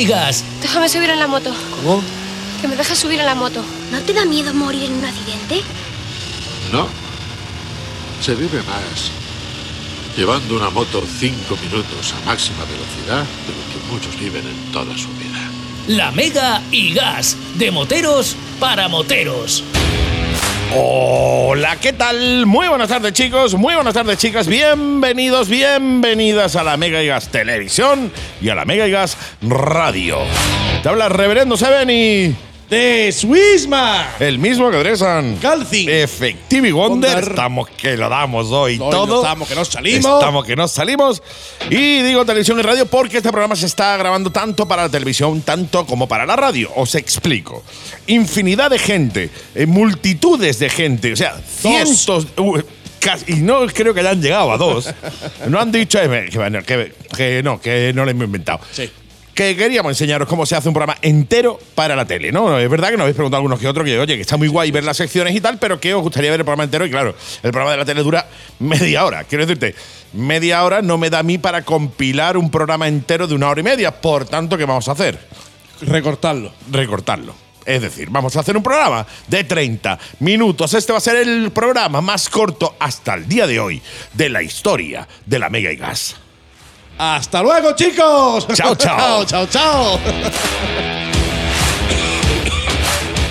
[0.00, 0.44] y Gas.
[0.62, 1.54] Déjame subir en la moto.
[1.76, 2.02] ¿Cómo?
[2.60, 3.62] Que me dejes subir en la moto.
[3.90, 5.62] ¿No te da miedo morir en un accidente?
[6.72, 6.88] No.
[8.22, 9.10] Se vive más
[10.16, 14.96] llevando una moto cinco minutos a máxima velocidad de lo que muchos viven en toda
[14.96, 15.50] su vida.
[15.86, 17.36] La Mega y Gas.
[17.56, 19.64] De moteros para moteros.
[20.72, 22.46] Hola, ¿qué tal?
[22.46, 27.28] Muy buenas tardes chicos, muy buenas tardes chicas, bienvenidos, bienvenidas a la Mega y Gas
[27.28, 30.18] Televisión y a la Mega y Gas Radio.
[30.80, 32.36] Te habla Reverendo Seven y
[32.70, 34.14] de Swissma.
[34.20, 35.36] el mismo que Dresan.
[35.42, 35.90] Calcin.
[35.90, 37.30] Effective Wonder, Wonder.
[37.30, 39.06] estamos que lo damos hoy, todo.
[39.06, 40.04] no estamos, que nos salimos.
[40.20, 41.22] Estamos que nos salimos.
[41.68, 45.42] Y digo televisión y radio porque este programa se está grabando tanto para la televisión,
[45.42, 46.70] tanto como para la radio.
[46.76, 47.64] Os explico.
[48.06, 52.26] Infinidad de gente, eh, multitudes de gente, o sea, cientos.
[52.36, 52.58] uh,
[53.00, 54.88] casi- y no creo que hayan llegado a dos.
[55.48, 58.60] no han dicho eh, que, que- que no, que no lo hemos inventado.
[58.70, 58.88] Sí.
[59.40, 62.58] Que queríamos enseñaros cómo se hace un programa entero para la tele, ¿no?
[62.58, 64.70] Es verdad que nos habéis preguntado algunos que otros que, oye, que está muy guay
[64.70, 66.84] ver las secciones y tal, pero que os gustaría ver el programa entero.
[66.84, 69.24] Y claro, el programa de la tele dura media hora.
[69.24, 69.74] Quiero decirte,
[70.12, 73.60] media hora no me da a mí para compilar un programa entero de una hora
[73.62, 73.98] y media.
[73.98, 75.18] Por tanto, ¿qué vamos a hacer?
[75.80, 76.52] Recortarlo.
[76.70, 77.34] recortarlo.
[77.64, 80.74] Es decir, vamos a hacer un programa de 30 minutos.
[80.74, 83.80] Este va a ser el programa más corto hasta el día de hoy
[84.12, 86.16] de la historia de la Mega y Gas.
[87.02, 88.46] Hasta luego, chicos.
[88.52, 89.24] Chao, chao.
[89.24, 89.98] chao, chao.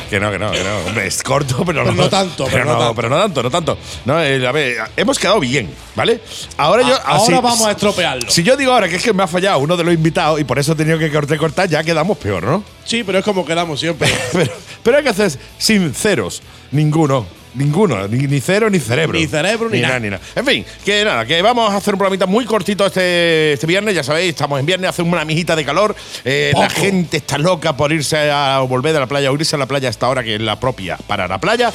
[0.09, 0.77] Que no, que no, que no.
[0.87, 2.95] Hombre, es corto, pero, Pero no tanto, Pero, pero no no, tanto.
[2.95, 3.77] pero no tanto, no tanto.
[4.05, 6.19] No, eh, a ver, hemos quedado bien, ¿vale?
[6.57, 6.95] Ahora yo.
[6.95, 8.27] A- ahora vamos a estropearlo.
[8.31, 10.45] Si yo digo ahora que es que me ha fallado uno de los invitados y
[10.45, 12.63] por eso he tenido que cortar, cortar, ya quedamos peor, ¿no?
[12.85, 14.09] Sí, pero es como quedamos siempre.
[14.33, 14.51] Pero,
[14.81, 16.41] pero hay que hacer sinceros.
[16.71, 17.27] Ninguno.
[17.55, 19.17] Ninguno, ni, ni cero ni cerebro.
[19.17, 19.99] Ni cerebro, ni nada.
[19.99, 20.21] ni nada.
[20.35, 23.95] En fin, que nada, que vamos a hacer un programita muy cortito este, este viernes.
[23.95, 25.95] Ya sabéis, estamos en viernes, hace una mijita de calor.
[26.25, 29.59] Eh, la gente está loca por irse a volver de la playa o irse a
[29.59, 31.71] la playa hasta ahora, que es la propia para la playa.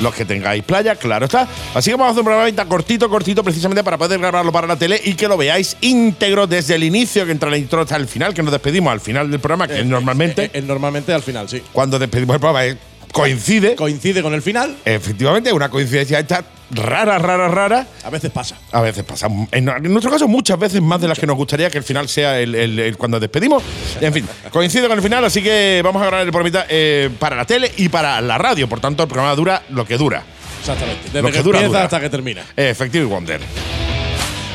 [0.00, 1.46] Los que tengáis playa, claro está.
[1.72, 4.76] Así que vamos a hacer un programita cortito, cortito, precisamente para poder grabarlo para la
[4.76, 8.08] tele y que lo veáis íntegro desde el inicio, que entra la intro hasta el
[8.08, 11.48] final, que nos despedimos al final del programa, que normalmente, Eh, eh, normalmente al final,
[11.48, 11.62] sí.
[11.72, 12.76] cuando despedimos el programa, eh,
[13.14, 13.76] coincide.
[13.76, 14.76] Coincide con el final.
[14.84, 17.86] Efectivamente, una coincidencia esta rara, rara, rara.
[18.02, 18.56] A veces pasa.
[18.72, 19.28] A veces pasa.
[19.52, 22.40] En, nuestro caso, muchas veces más de las que nos gustaría que el final sea
[22.40, 23.62] el, el- el cuando despedimos.
[24.00, 27.36] En fin, coincide con el final, así que vamos a grabar el programita eh, para
[27.36, 28.68] la tele y para la radio.
[28.68, 30.22] Por tanto, el programa dura lo que dura.
[30.60, 31.04] Exactamente.
[31.04, 31.84] Desde Lo que, que dura, empieza dura.
[31.84, 32.42] hasta que termina.
[32.56, 33.40] Efectivo Wonder.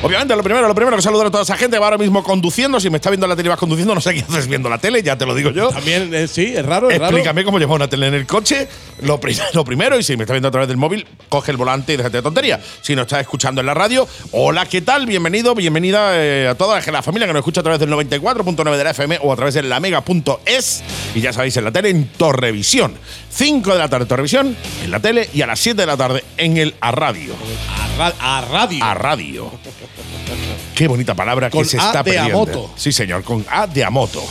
[0.02, 2.24] Obviamente, lo primero, lo primero que saludar a toda esa gente que va ahora mismo
[2.24, 2.80] conduciendo.
[2.80, 4.78] Si me está viendo la tele y vas conduciendo, no sé qué haces viendo la
[4.78, 5.70] tele, ya te lo digo yo.
[5.70, 7.18] También, eh, sí, es raro, es raro.
[7.18, 8.68] Explícame cómo lleva una tele en el coche.
[9.02, 11.58] Lo, pri- lo primero, y si me está viendo a través del móvil, coge el
[11.58, 12.60] volante y déjate de tontería.
[12.82, 15.06] Si nos estás escuchando en la radio, hola, ¿qué tal?
[15.06, 18.84] Bienvenido, bienvenida eh, a toda la familia que nos escucha a través del 94.9 de
[18.84, 20.84] la FM o a través de la mega.es.
[21.16, 22.94] Y ya sabéis, en la tele, en Torrevisión.
[23.32, 26.24] 5 de la tarde, Torrevisión, en la tele, y a las 7 de la tarde,
[26.38, 27.34] en el a radio.
[27.70, 28.84] A, ra- a radio.
[28.84, 29.52] A radio.
[30.76, 32.38] Qué bonita palabra Con que se A está de perdiendo.
[32.42, 32.72] Amoto.
[32.76, 34.24] Sí, señor, con A de Amoto.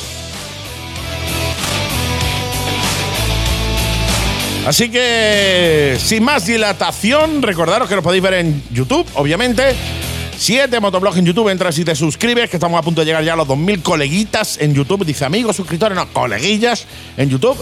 [4.68, 9.74] Así que, sin más dilatación, recordaros que lo podéis ver en YouTube, obviamente.
[10.36, 13.32] Siete motoblogs en YouTube, entras y te suscribes, que estamos a punto de llegar ya
[13.32, 15.06] a los 2.000 coleguitas en YouTube.
[15.06, 16.84] Dice amigos, suscriptores, no, coleguillas
[17.16, 17.56] en YouTube.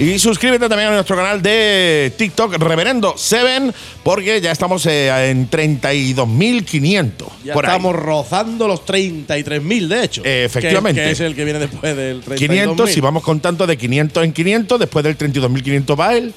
[0.00, 5.48] Y suscríbete también a nuestro canal de TikTok, Reverendo Seven, porque ya estamos eh, en
[5.48, 7.12] 32.500.
[7.44, 7.70] Ya por ahí.
[7.70, 10.22] estamos rozando los 33.000, de hecho.
[10.24, 11.00] Eh, efectivamente.
[11.00, 12.36] Que, que es el que viene después del 32.000.
[12.36, 16.34] 500, si vamos contando de 500 en 500, después del 32.500 va el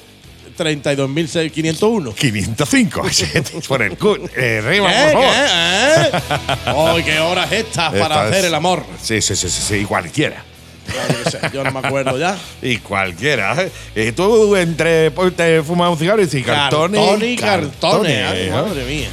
[0.56, 2.14] 32.501.
[2.14, 3.02] 505.
[3.68, 5.02] por el cu- eh, rima, ¿Qué?
[5.12, 5.34] por favor.
[5.34, 6.16] ¿Qué?
[6.16, 6.20] ¿Eh?
[6.96, 8.84] ¡Ay, qué horas estas para hacer el amor!
[9.02, 10.44] Sí, sí, sí, sí, sí, y cualquiera.
[10.88, 12.36] Yo qué sé, yo no me acuerdo ya.
[12.62, 13.56] Y cualquiera.
[13.62, 13.70] ¿eh?
[14.08, 17.00] Y tú entre pues, te fumas un cigarro y dices cartones.
[17.00, 18.50] Cartones y cartones.
[18.50, 18.66] ¿no?
[18.66, 19.08] madre mía.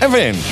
[0.00, 0.42] En fin.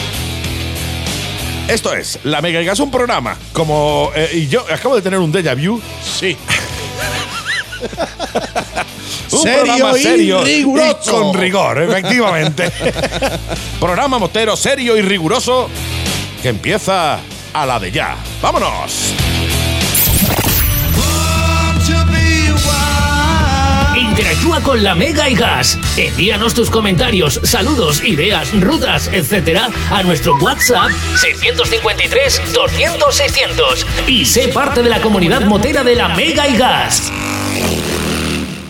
[1.68, 4.10] Esto es La Mega Gas, un programa como.
[4.14, 5.80] eh, y yo acabo de tener un déjà vu.
[6.18, 6.36] Sí.
[9.30, 10.98] Un Serio programa y serio riguroso.
[11.02, 12.70] y con rigor, efectivamente.
[13.80, 15.68] programa motero serio y riguroso
[16.42, 17.18] que empieza
[17.52, 18.16] a la de ya.
[18.40, 19.14] ¡Vámonos!
[23.96, 25.78] Interactúa con la Mega y Gas.
[25.96, 30.90] Envíanos tus comentarios, saludos, ideas, rutas, etcétera a nuestro WhatsApp
[31.20, 37.12] 653 200 600 y sé parte de la comunidad motera de la Mega y Gas.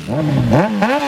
[0.08, 1.07] Música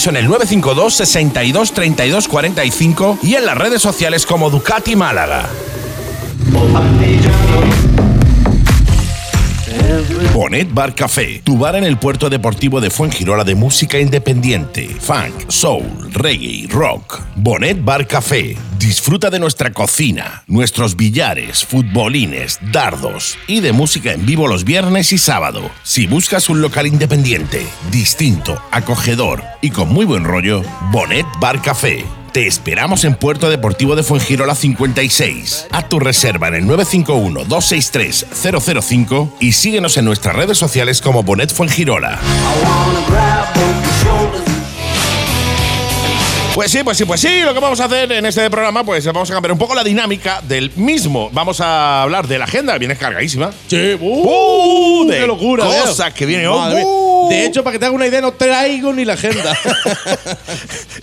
[0.09, 5.47] en el 952 62 32 45 y en las redes sociales como Ducati Málaga.
[10.33, 15.49] Bonet Bar Café, tu bar en el puerto deportivo de Fuengirola de música independiente, funk,
[15.49, 17.21] soul, reggae, rock.
[17.35, 24.25] Bonet Bar Café, disfruta de nuestra cocina, nuestros billares, futbolines, dardos y de música en
[24.25, 25.69] vivo los viernes y sábado.
[25.83, 32.03] Si buscas un local independiente, distinto, acogedor y con muy buen rollo, Bonet Bar Café.
[32.33, 35.67] Te esperamos en Puerto Deportivo de Fuengirola 56.
[35.71, 42.19] Haz tu reserva en el 951-263-005 y síguenos en nuestras redes sociales como Bonet Fuengirola.
[46.53, 49.05] Pues sí, pues sí, pues sí, lo que vamos a hacer en este programa, pues
[49.05, 51.29] vamos a cambiar un poco la dinámica del mismo.
[51.31, 53.51] Vamos a hablar de la agenda, viene cargadísima.
[53.67, 55.07] Sí, ¡Uh!
[55.09, 56.73] de qué locura, cosas que viene hoy.
[56.75, 56.83] mía.
[56.85, 57.29] ¡Uh!
[57.29, 59.57] De hecho, para que te hagas una idea, no traigo ni la agenda.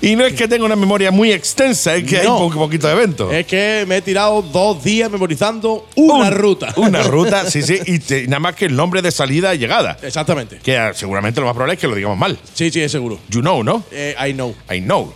[0.00, 2.92] Y no es que tenga una memoria muy extensa, es que hay un poquito de
[2.92, 3.32] eventos.
[3.32, 6.72] es que me he tirado dos días memorizando una Un- ruta.
[6.76, 9.98] Una ruta, sí, sí, y te- nada más que el nombre de salida y llegada.
[10.00, 10.58] Exactamente.
[10.62, 12.38] Que ah, seguramente lo más probable es que lo digamos mal.
[12.54, 13.18] Sí, sí, es seguro.
[13.28, 13.82] You know, ¿no?
[13.90, 14.54] Eh, I know.
[14.72, 15.12] I know.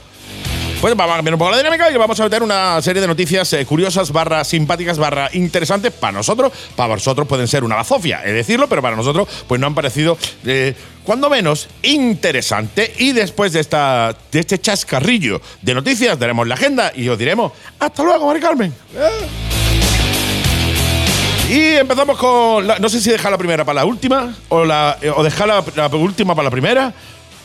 [0.82, 3.06] Pues vamos a cambiar un poco la dinámica y vamos a meter una serie de
[3.06, 6.50] noticias eh, curiosas, barra simpáticas, barra interesantes para nosotros.
[6.74, 10.18] Para vosotros pueden ser una bazofia, es decirlo, pero para nosotros pues no han parecido,
[10.44, 10.74] eh,
[11.04, 12.92] cuando menos, interesante.
[12.98, 17.52] Y después de, esta, de este chascarrillo de noticias, daremos la agenda y os diremos
[17.78, 18.74] hasta luego, Mari Carmen.
[21.48, 22.66] Y empezamos con.
[22.66, 25.86] no sé si dejar la primera para la última o, la, eh, o dejar la
[25.92, 26.92] última para la primera.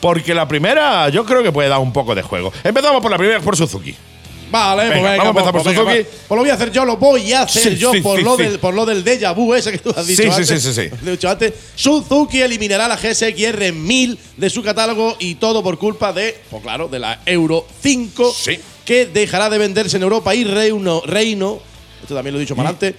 [0.00, 2.52] Porque la primera yo creo que puede dar un poco de juego.
[2.64, 3.94] Empezamos por la primera, por Suzuki.
[4.50, 6.02] Vale, Venga, pues venga, vamos a empezar pues, por venga, Suzuki.
[6.08, 6.18] va.
[6.28, 8.24] Pues lo voy a hacer yo, lo voy a hacer Sí, yo sí, por, sí,
[8.24, 8.36] lo.
[8.36, 10.62] Del, por lo del déjà vu ese que tú has dicho Sí, sí, antes.
[10.62, 10.96] sí, sí, sí.
[11.10, 11.52] Dicho antes.
[11.74, 16.88] Suzuki eliminará la GSX-R 1000 de su catálogo y todo por culpa de, pues claro,
[16.88, 18.58] de la Euro 5 Sí.
[18.86, 21.60] que dejará de venderse en Europa y Reino, Reino
[22.00, 22.96] esto también lo he dicho para adelante.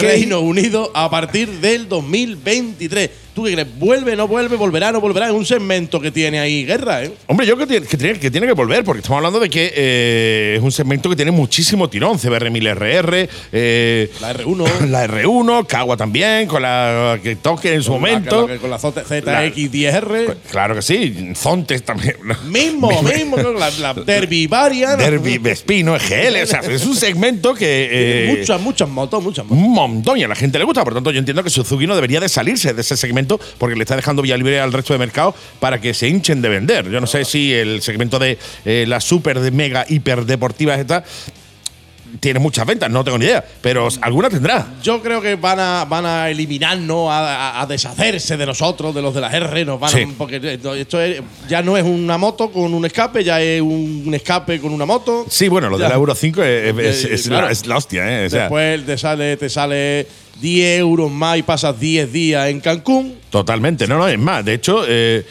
[0.00, 3.10] Reino Unido a partir del 2023.
[3.38, 3.68] ¿Tú qué crees?
[3.78, 5.26] ¿Vuelve, no vuelve, volverá, no volverá?
[5.28, 7.12] Es un segmento que tiene ahí guerra, ¿eh?
[7.28, 9.48] Hombre, yo creo que tiene que, tiene, que tiene que volver, porque estamos hablando de
[9.48, 12.18] que eh, es un segmento que tiene muchísimo tirón.
[12.18, 14.66] CBR1000RR, eh, La R1.
[14.88, 18.40] la R1, Kawa también, con la que toque en su Con la- momento.
[18.40, 20.34] con la- con la ZX10R.
[20.50, 22.16] Claro que sí, Zontes también.
[22.48, 25.00] Mismo, mismo, la, la Derby Variant.
[25.00, 27.88] Derby, Vespino, EGL, o sea, es un segmento que.
[27.92, 29.58] eh, muchas, muchas motos, muchas motos.
[29.64, 30.82] un montón y a la gente le gusta.
[30.82, 33.82] Por tanto, yo entiendo que Suzuki no debería de salirse de ese segmento porque le
[33.82, 36.88] está dejando vía libre al resto de mercado para que se hinchen de vender.
[36.88, 41.04] Yo no sé si el segmento de eh, las super de mega hiper deportivas esta
[42.20, 44.66] tiene muchas ventas, no tengo ni idea, pero alguna tendrá.
[44.82, 47.18] Yo creo que van a, van a eliminarnos, a,
[47.58, 49.62] a- a deshacerse de nosotros, de los de las R.
[49.66, 51.20] Nos van a- porque esto es-
[51.50, 55.26] ya no es una moto con un escape, ya es un escape con una moto.
[55.28, 55.84] Sí, bueno, lo Ya.
[55.84, 57.46] de la Euro 5 es, es- Eh, es claro.
[57.46, 58.26] la, es la hostia, ¿eh?
[58.26, 60.06] O sea, Después te sale, te sale
[60.40, 63.16] 10 euros más y pasas 10 días en Cancún.
[63.30, 64.44] Totalmente, no, no, es más.
[64.44, 65.24] De hecho, eh,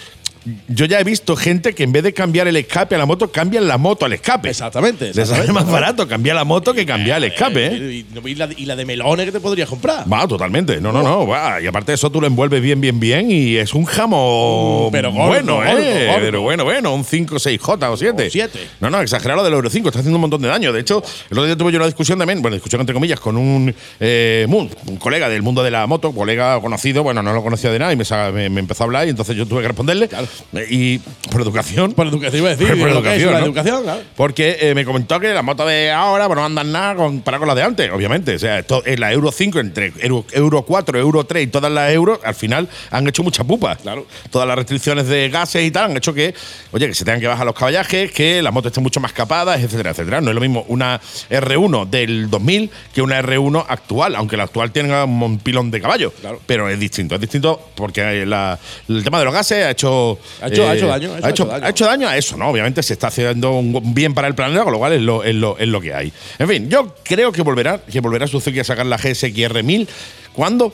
[0.68, 3.32] yo ya he visto gente que en vez de cambiar el escape a la moto,
[3.32, 4.50] cambian la moto al escape.
[4.50, 5.12] Exactamente.
[5.14, 8.06] Les sale más barato cambiar la moto que cambiar el escape, ¿eh?
[8.26, 10.12] Y, la, y la de melones que te podrías comprar.
[10.12, 10.80] Va, totalmente.
[10.82, 11.28] No, no, no.
[11.28, 11.62] va.
[11.62, 13.30] Y aparte de eso, tú lo envuelves bien, bien, bien.
[13.32, 14.88] Y es un jamón.
[14.88, 16.06] Mm, pero gordo, bueno, gordo, ¿eh?
[16.08, 16.20] gordo.
[16.22, 16.94] Pero bueno, bueno.
[16.94, 18.28] Un 5, 6J o 7.
[18.28, 18.60] O siete.
[18.80, 19.90] No, no, exagerado del Euro 5.
[19.90, 20.72] Está haciendo un montón de daño.
[20.74, 22.42] De hecho, el otro día tuve yo una discusión también.
[22.42, 26.60] Bueno, discusión entre comillas con un, eh, un colega del mundo de la moto, colega
[26.62, 27.04] conocido.
[27.04, 29.08] Bueno, no lo conocía de nada y me, sa- me- me empezó a hablar.
[29.08, 30.08] Y entonces yo tuve que responderle.
[30.08, 30.28] Claro.
[30.70, 31.00] Y
[31.32, 31.94] por educación.
[31.94, 32.68] Por educación, iba a decir.
[32.80, 33.46] Por educación, la ¿no?
[33.46, 34.02] educación, claro.
[34.16, 37.48] Porque eh, me comentó que las motos de ahora pues, no andan nada comparado con
[37.48, 38.36] las de antes, obviamente.
[38.36, 41.72] O sea, esto es la Euro 5 entre Euro, Euro 4, Euro 3 y todas
[41.72, 43.76] las Euro, al final han hecho mucha pupa.
[43.76, 44.06] Claro.
[44.32, 46.34] Todas las restricciones de gases y tal han hecho que,
[46.72, 49.62] oye, que se tengan que bajar los caballajes, que las motos estén mucho más capadas,
[49.62, 50.22] etcétera, etcétera.
[50.22, 54.72] No es lo mismo una R1 del 2000 que una R1 actual, aunque la actual
[54.72, 56.12] tenga un pilón de caballo.
[56.22, 56.40] Claro.
[56.46, 58.58] Pero es distinto, es distinto porque la-
[58.90, 60.20] el tema de los gases ha hecho.
[60.42, 61.66] Eh, Ha hecho- ha hecho daño, Ha hecho, daño.
[61.66, 62.50] ha hecho daño a eso, ¿no?
[62.50, 65.36] Obviamente se está haciendo un bien para el planeta, con lo cual es lo, es
[65.36, 66.12] lo, es lo que hay.
[66.40, 69.88] En fin, yo creo que volverá, que volverá Suzuki a sacar la GSXR 1000.
[70.34, 70.74] ¿Cuándo?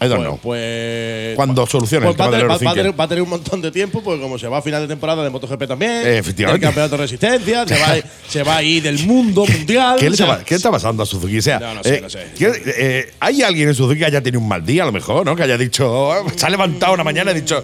[0.00, 0.38] I don't Pues, know.
[0.42, 2.74] pues- Cuando solucione pues el tema va, a del va- va a 5.
[2.74, 4.88] tener- va a tener un montón de tiempo, porque como se va a final de
[4.88, 6.56] temporada de MotoGP también, Efectivamente.
[6.56, 7.94] el campeonato de resistencia, se va,
[8.28, 9.98] se va a ir del mundo mundial.
[10.00, 11.38] ¿Qué o sea, está, qué está pasando a Suzuki?
[11.38, 12.26] O sea, No, no sé, eh, no sé.
[12.36, 15.24] ¿qué- eh, ¿hay alguien en Suzuki que haya tenido un mal día, a lo mejor,
[15.24, 15.36] ¿no?
[15.36, 17.62] Que haya dicho, oh, se ha levantado una mañana y ha dicho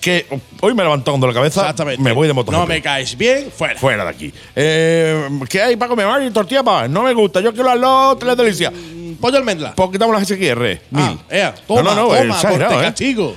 [0.00, 0.26] que
[0.60, 0.82] hoy me
[1.20, 2.02] dolor de cabeza, Exactamente.
[2.02, 2.56] me voy de MotoGP.
[2.58, 3.78] No me caes bien, fuera.
[3.78, 4.32] Fuera de aquí.
[4.54, 6.06] Eh, ¿Qué hay para comer?
[6.06, 6.86] Ay, tortilla pa.
[6.88, 7.40] No me gusta.
[7.40, 8.72] Yo quiero las los tres delicias.
[9.20, 9.74] Pollo almendra.
[9.74, 10.30] Pues quitamos las.
[10.30, 11.18] Ah, Mil.
[11.30, 12.92] ea, toma, no, no, no, toma, exagerado, por te ¿eh?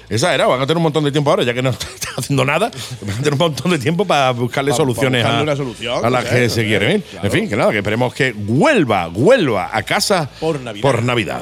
[0.09, 0.49] Exagerado.
[0.49, 1.87] Van a tener un montón de tiempo ahora, ya que no está
[2.17, 2.69] haciendo nada.
[3.01, 6.05] Van a tener un montón de tiempo para buscarle Pa- pa soluciones buscarle a, solución,
[6.05, 6.85] a la no sé, GSXR.
[6.87, 7.01] Mil.
[7.03, 7.25] claro.
[7.27, 10.81] En fin, que nada, que esperemos que vuelva, vuelva a casa Por Navidad.
[10.81, 11.41] Por Navidad.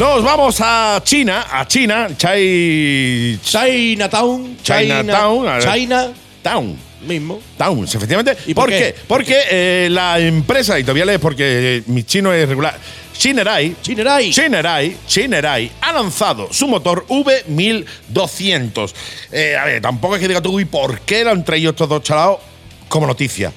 [0.00, 3.38] Nos vamos a China, a China, Chai.
[3.42, 4.56] Chinatown.
[4.62, 5.74] Chinatown, a ver.
[5.74, 6.12] China.
[6.42, 6.74] Town.
[7.02, 7.38] Mismo.
[7.58, 8.34] Towns, efectivamente.
[8.46, 8.94] ¿Y por qué?
[9.06, 12.78] Porque eh, la empresa, y todavía lees porque eh, mi chino es regular,
[13.14, 14.30] Shinerai, Chinerai.
[14.30, 18.94] Shinerai, Shinerai ha lanzado su motor V1200.
[19.32, 21.90] Eh, a ver, tampoco es que diga tú, ¿y por qué lo han traído estos
[21.90, 22.38] dos chalados
[22.88, 23.52] como noticia?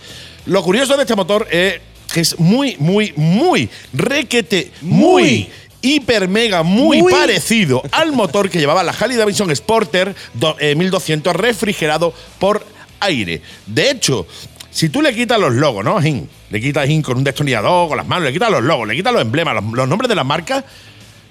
[0.47, 1.79] Lo curioso de este motor es
[2.13, 5.23] que es muy, muy, muy requete, muy.
[5.23, 5.49] Muy.
[5.83, 7.11] Hiper mega muy, Muy.
[7.13, 12.65] parecido al motor que llevaba la Harley Davidson Sporter do- eh, 1200 refrigerado por
[13.01, 13.41] aire.
[13.67, 14.25] De hecho,
[14.71, 15.99] si tú le quitas los logos, ¿no?
[15.99, 19.11] Le quitas Jin con un destornillador, con las manos, le quitas los logos, le quitas
[19.13, 20.63] los emblemas, los, los nombres de las marcas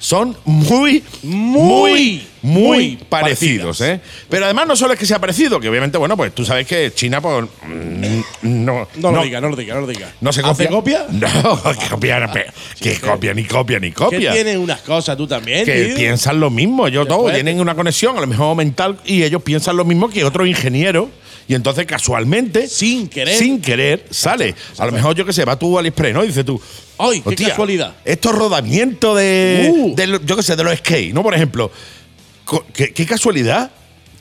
[0.03, 3.81] son muy, muy, muy muy parecidos.
[3.83, 4.01] ¿eh?
[4.29, 6.93] Pero además no solo es que sea parecido, que obviamente, bueno, pues tú sabes que
[6.93, 8.21] China, pues, mm,
[8.65, 10.11] no, No, lo diga, no lo diga, no lo diga.
[10.21, 11.07] no se ¿Hace copia.
[11.07, 11.07] copia?
[11.43, 12.33] No, que copia, no,
[12.81, 14.33] que copia, ni copia, ni Que copia.
[14.33, 15.95] tienen unas cosas tú también, Que tío?
[15.97, 19.77] piensan lo mismo, todos Después- tienen una conexión, a lo mejor mental, y ellos piensan
[19.77, 21.11] lo mismo que otro ingeniero.
[21.49, 23.37] Y entonces, casualmente, Sin querer.
[23.37, 24.55] sin querer, sale.
[24.79, 26.25] A lo mejor, yo que sé, va tú al AliExpress, ¿no?
[26.25, 26.61] Y dices tú.
[26.99, 27.95] Ay, qué "Hostia, casualidad".
[28.05, 29.95] Estos rodamientos de, Uh.
[29.97, 31.23] de yo que sé, de los skate, ¿no?
[31.23, 31.71] Por ejemplo.
[32.73, 33.71] ¿Qué, qué casualidad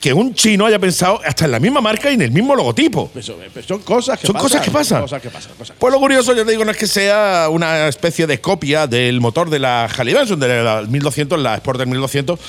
[0.00, 3.08] que un chino haya pensado hasta en la misma marca y en el mismo logotipo.
[3.14, 4.48] Eso, eh, son cosas que Son pasan.
[4.48, 5.00] cosas que pasan.
[5.02, 5.52] Cosas que pasan.
[5.56, 8.40] Cosas que Pues lo curioso, yo te digo, no es que sea una especie de
[8.40, 12.40] copia del motor de la Harley Davidson, de la 1200, la Sporter 1200,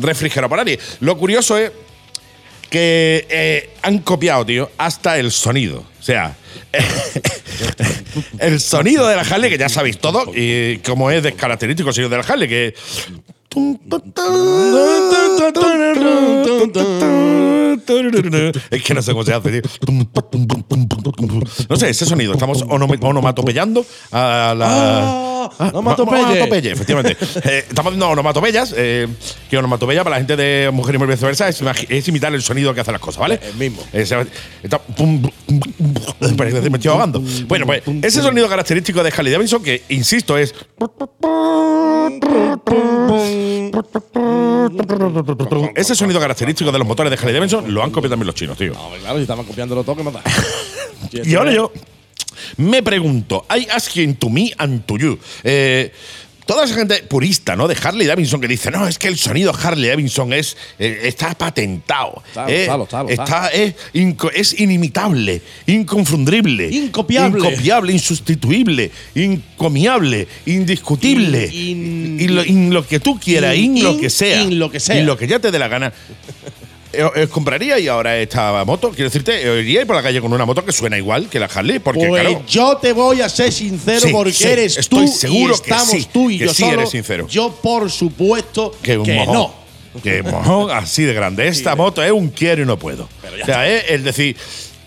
[0.00, 0.78] refrigerado por aire.
[1.00, 1.72] Lo curioso es
[2.74, 5.84] que eh, han copiado, tío, hasta el sonido.
[6.00, 6.36] O sea,
[8.40, 12.10] el sonido de la Harley, que ya sabéis todo, y como es característico el sonido
[12.10, 12.74] de la Harley, que.
[18.70, 19.70] Es que no sé cómo se hace, tío.
[21.68, 22.32] No sé, ese sonido.
[22.32, 25.33] Estamos onomatopeyando a la.
[25.58, 26.22] Ah, onomatopeye.
[26.22, 27.16] onomatopeya, efectivamente.
[27.44, 28.74] Eh, estamos haciendo onomatopeyas.
[28.76, 29.06] Eh,
[29.50, 32.92] que onomatopeya para la gente de mujer y viceversa es, imitar el sonido que hacen
[32.92, 33.38] las cosas, ¿vale?
[33.42, 33.82] El mismo.
[33.92, 34.26] Ese-
[34.62, 37.22] está- pum, pum, pum, pum, Parece que me estoy ahogando.
[37.46, 40.54] Bueno, pues ese sonido característico de Harley Davidson, que insisto, es.
[45.74, 48.56] Ese sonido característico de los motores de Harley Davidson lo han copiado también los chinos,
[48.56, 48.72] tío.
[48.72, 50.22] No, claro, si estaban copiándolo todo, que mata.
[51.12, 51.70] Y ahora yo
[52.56, 55.18] me pregunto, I asking to me and to you.
[55.44, 55.92] Eh,
[56.46, 57.66] toda esa gente purista, ¿no?
[57.68, 61.34] De Harley Davidson que dice, no, es que el sonido Harley Davidson es, eh, está
[61.34, 62.22] patentado.
[62.26, 62.68] Está, eh,
[63.08, 66.68] está, es, inco- es inimitable, inconfundible.
[66.70, 67.38] Incopiable.
[67.38, 71.46] Incopiable, insustituible, incomiable, indiscutible.
[71.46, 74.42] In- in- lo, in lo que tú quieras, in- in, lo in- que sea.
[74.42, 75.00] in lo que sea.
[75.00, 75.92] Y lo que ya te dé la gana.
[76.96, 78.90] Eh, ¿Os compraríais ahora esta moto?
[78.90, 81.46] Quiero decirte, eh, ¿iríais por la calle con una moto que suena igual que la
[81.46, 81.78] Harley?
[81.78, 85.12] Porque, Pues claro, yo te voy a ser sincero Sí, porque sí, eres estoy tú
[85.12, 86.74] seguro y que estamos sí, tú y que yo sí solo.
[86.74, 87.26] eres sincero.
[87.28, 89.54] Yo por supuesto que, que, un mojón, no.
[90.02, 91.46] Que mojón así de grande.
[91.46, 93.08] Esta moto es un quiero y no puedo.
[93.42, 94.36] O sea, es decir,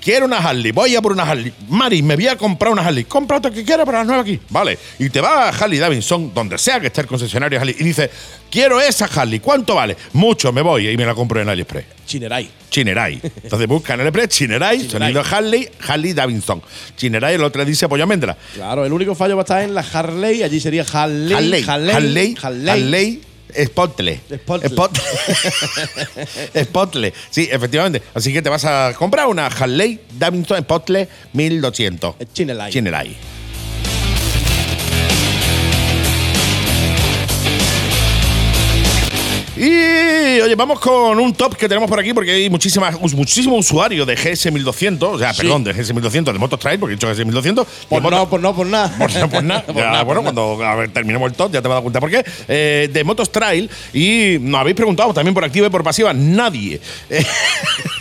[0.08, 1.52] quiero una Harley, voy a por una Harley.
[1.68, 3.04] Mari, me voy a comprar una Harley.
[3.04, 4.40] Cómprate que quieras para la nueva aquí.
[4.50, 4.80] Vale.
[5.00, 8.10] Y te va a Harley Davidson, donde sea que esté el concesionario Harley, y dice,
[8.50, 9.42] quiero esa Harley.
[9.42, 9.98] ¿Cuánto vale?
[10.14, 11.84] Mucho, me voy y me la compro en AliExpress.
[12.06, 12.50] Chinerai.
[12.70, 13.20] Chinerai.
[13.22, 15.12] Entonces busca en AliExpress Chinerai, Chinerai.
[15.14, 16.62] sonido Harley, Harley Davidson.
[16.96, 18.38] Chinerai, el otro dice pollo almendra.
[18.54, 20.42] Claro, el único fallo va a estar en la Harley.
[20.42, 21.34] Allí sería Harley.
[21.34, 21.94] Harley, Harley.
[21.94, 22.70] Harley, Harley.
[22.70, 23.22] Harley,
[23.66, 24.20] Spotle.
[24.36, 24.70] Spotle.
[24.70, 25.04] Spotle.
[26.66, 27.14] Spotle.
[27.30, 28.02] Sí, efectivamente.
[28.14, 32.16] Así que te vas a comprar una Harley Davidson Spotle 1200.
[32.20, 33.37] El Chinelai.
[39.60, 44.06] Y oye, vamos con un top que tenemos por aquí porque hay muchísimas, muchísimos usuarios
[44.06, 45.42] de GS1200, o sea, Sí.
[45.42, 47.66] perdón, de GS1200, de Motos Trail, porque he dicho GS1200.
[47.90, 48.94] Pues de no, pues no, pues nada.
[48.98, 49.64] pues no, pues nada.
[49.66, 51.76] Pues Ya, nada, bueno, pues cuando a ver, terminemos el top ya te vas a
[51.76, 52.24] dar cuenta por qué.
[52.48, 53.70] Eh, de Motos Trail.
[53.94, 56.14] Y nos habéis preguntado también por activa y por pasiva.
[56.14, 56.80] Nadie.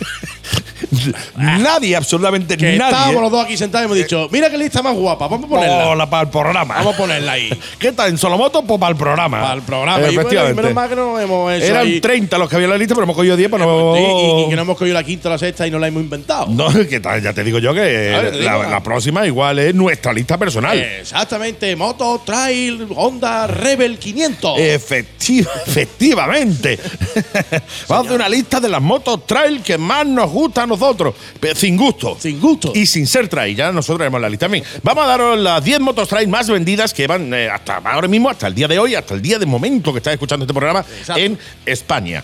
[0.91, 2.91] eh, nadie, absolutamente Que nadie.
[2.91, 5.49] estábamos los dos aquí sentados y hemos dicho, mira qué lista más guapa, vamos a
[5.49, 5.87] ponerla.
[5.87, 6.75] Hola, para el programa.
[6.75, 7.49] Vamos a ponerla ahí.
[7.79, 8.09] ¿Qué tal?
[8.09, 8.63] ¿En Solomoto?
[8.63, 9.41] Pues para el programa.
[9.41, 10.01] Para el programa.
[10.01, 10.55] Y Efectivamente.
[10.61, 11.99] menos mal que no hemos hecho Eran ahí.
[12.01, 13.95] 30 los que había en la lista, pero hemos cogido 10 para no.
[13.95, 15.87] Sí, y, y que no hemos cogido la quinta o la sexta y no la
[15.87, 16.47] hemos inventado.
[16.49, 18.63] No, que tal, ya te digo yo que la, digo.
[18.71, 20.77] la próxima igual es nuestra lista personal.
[20.77, 24.57] Exactamente, Moto Trail Honda Rebel 500.
[24.59, 26.79] Efecti- efectivamente.
[27.87, 31.15] Vamos a hacer una lista de las motos trail que más nos gusta a nosotros.
[31.55, 32.17] Sin gusto.
[32.19, 32.71] Sin gusto.
[32.75, 33.55] Y sin ser trail.
[33.55, 34.63] Ya nosotros tenemos la lista también.
[34.83, 38.29] Vamos a daros las 10 motos trail más vendidas que van eh, hasta ahora mismo,
[38.29, 40.85] hasta el día de hoy, hasta el día de momento que estás escuchando este programa
[40.99, 41.21] Exacto.
[41.21, 42.23] en España.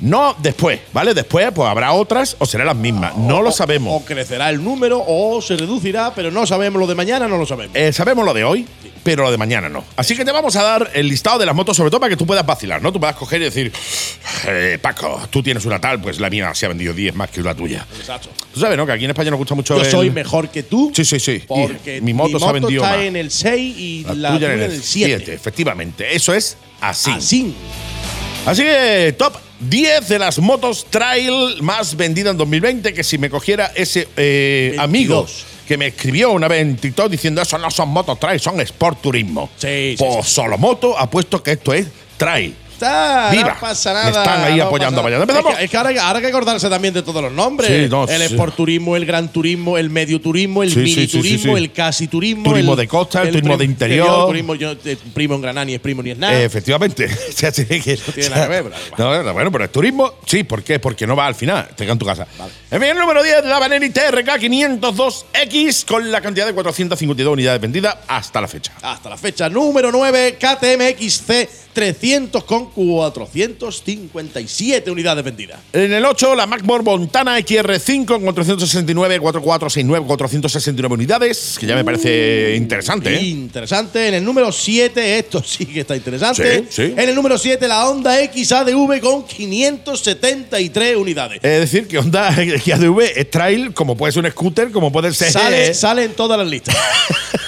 [0.00, 1.12] No después, ¿vale?
[1.12, 3.16] Después pues habrá otras o serán las mismas.
[3.16, 4.02] No lo O sabemos.
[4.04, 7.74] crecerá el número o se reducirá, pero no sabemos lo de mañana, no lo sabemos.
[7.76, 8.64] Eh, sabemos lo de hoy,
[9.02, 9.82] pero lo de mañana no.
[9.96, 12.16] Así que te vamos a dar el listado de las motos, sobre todo para que
[12.16, 12.92] tú puedas vacilar, ¿no?
[12.92, 13.72] Tú puedas coger y decir,
[14.46, 17.42] eh, Paco, tú tienes una tal, pues la mía se ha vendido 10 más que
[17.42, 17.84] la tuya.
[17.98, 18.28] Exacto.
[18.54, 18.86] Tú sabes, ¿no?
[18.86, 20.92] Que aquí en España nos gusta mucho Yo el- soy mejor que tú.
[20.94, 21.42] Sí, sí, sí.
[21.46, 23.04] Porque mi moto se ha vendido está más.
[23.04, 25.16] en el 6 y la, La, tuya tuya en el 7.
[25.18, 26.14] 7, efectivamente.
[26.14, 27.10] Eso es así.
[27.10, 27.54] Así.
[28.48, 32.94] Así que, top 10 de las motos trail más vendidas en 2020.
[32.94, 34.84] Que si me cogiera ese eh, 22.
[34.84, 35.26] amigo
[35.66, 39.02] que me escribió una vez en TikTok diciendo eso no son motos trail, son sport
[39.02, 39.50] turismo.
[39.58, 42.54] Sí, sí, Pues solo moto, apuesto que esto es trail.
[42.78, 43.54] Está, Viva.
[43.54, 44.08] no pasa nada.
[44.08, 45.24] están ahí no apoyando, apoyando.
[45.24, 45.52] Empezamos.
[45.52, 47.68] Es que, es que ahora, ahora hay que acordarse también de todos los nombres.
[47.68, 48.34] Sí, no, el sí.
[48.34, 52.44] Sport Turismo, el Gran Turismo, el Medio Turismo, el Sí, Mini Turismo, el Casi Turismo.
[52.44, 54.26] Turismo el- de costa, el turismo de interior.
[54.28, 56.34] turismo, yo, eh, primo en Granada ni es primo ni es nada.
[56.40, 57.06] Eh, efectivamente.
[57.28, 60.44] O sea, sí que- tiene nada que ver, No, no, bueno, pero es turismo, sí,
[60.44, 60.78] ¿por qué?
[60.78, 62.26] Porque no va al final, te queda en tu casa.
[62.70, 67.60] En fin, el número 10, la Vanelli TRK 502X con la cantidad de 452 unidades
[67.60, 68.72] vendidas hasta la fecha.
[68.82, 75.60] Hasta la fecha número 9, KTM XC 300 con 457 unidades vendidas.
[75.72, 81.84] En el 8, la Macmore Montana XR5 con 469, 4469, 469 unidades, que ya me
[81.84, 83.22] parece interesante, ¿eh?
[83.22, 84.08] Interesante.
[84.08, 86.64] En el número 7, esto sí que está interesante.
[86.68, 86.94] Sí, sí.
[86.96, 91.38] En el número 7, la Honda XADV con 573 unidades.
[91.44, 95.30] Es decir, que Honda XADV es trail, como puede ser un scooter, como puede ser.
[95.30, 96.76] Sale, sale en todas las listas.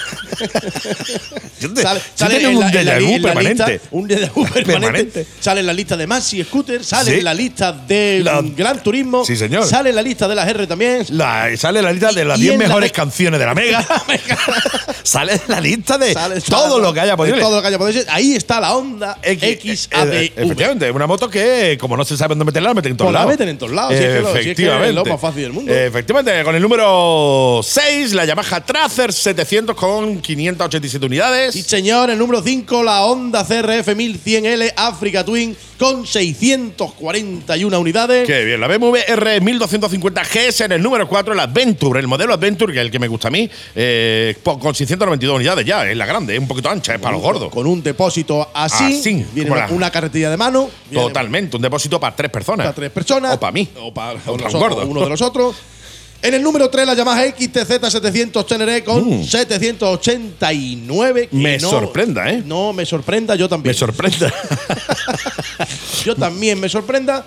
[1.81, 3.71] Sale, sale en un la- en la déjà en la permanente.
[3.71, 4.63] lista- un déjà permanente.
[4.71, 5.27] Permanente.
[5.39, 7.17] Sale en la lista de Maxi Scooter, sale Sí.
[7.19, 9.23] en la lista de La- Gran Turismo.
[9.25, 9.65] Sí, señor.
[9.67, 11.05] Sale en la lista de las R también.
[11.09, 13.53] La- sale la lista de las Y 10 en la mejores de- canciones de la
[13.61, 13.85] Mega.
[15.03, 17.41] sale la lista de Sale- todo lo que haya posible.
[17.41, 18.05] Todo lo que haya posible.
[18.09, 20.13] Ahí está la Honda X, XADV.
[20.13, 23.07] eh, efectivamente, una moto que, como no se sabe dónde meterla, la meten en todos
[23.09, 23.31] Pues la lados.
[23.31, 24.93] meten en todos lados, si es es es Efectivamente.
[24.93, 25.71] lo más fácil del mundo.
[25.73, 31.53] Efectivamente, con el número 6, la Yamaha Tracer 700 con 587 unidades.
[31.53, 38.27] Sí, señor, el número 5, la Honda CRF 1100L Africa Twin con 641 unidades.
[38.27, 42.33] Qué bien, la BMW R 1250 GS en el número 4, la Adventure, el modelo
[42.33, 45.97] Adventure, que es el que me gusta a mí, eh, con 692 unidades ya, es
[45.97, 47.51] la grande, es un poquito ancha, es para los gordos.
[47.51, 48.99] Con un depósito así.
[48.99, 50.69] Así, viene una, la- una carretilla de mano.
[50.91, 52.65] Totalmente, un depósito para tres personas.
[52.65, 53.35] Para tres personas.
[53.35, 53.67] O para mí.
[53.79, 54.87] O para O para un nosotros, gordo.
[54.87, 55.55] uno de los otros.
[56.23, 61.29] En el número 3, la Yamaha XTZ 700 Teneré con 789.
[61.29, 61.41] que Mm.
[61.41, 62.43] Me no- sorprenda, ¿eh?
[62.45, 63.71] No, me sorprenda, yo también.
[63.71, 64.31] Me sorprende.
[66.05, 67.23] yo también me sorprenda.